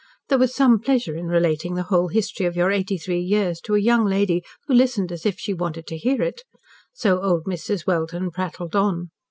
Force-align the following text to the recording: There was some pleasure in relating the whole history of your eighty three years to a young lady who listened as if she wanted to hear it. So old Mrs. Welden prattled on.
There 0.29 0.39
was 0.39 0.55
some 0.55 0.79
pleasure 0.79 1.15
in 1.15 1.27
relating 1.27 1.75
the 1.75 1.83
whole 1.83 2.07
history 2.07 2.47
of 2.47 2.55
your 2.55 2.71
eighty 2.71 2.97
three 2.97 3.19
years 3.21 3.61
to 3.61 3.75
a 3.75 3.79
young 3.79 4.03
lady 4.03 4.41
who 4.65 4.73
listened 4.73 5.11
as 5.11 5.27
if 5.27 5.37
she 5.37 5.53
wanted 5.53 5.85
to 5.85 5.95
hear 5.99 6.23
it. 6.23 6.41
So 6.91 7.21
old 7.21 7.43
Mrs. 7.43 7.85
Welden 7.85 8.31
prattled 8.31 8.75
on. 8.75 9.11